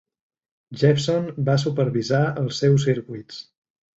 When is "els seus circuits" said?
2.45-3.41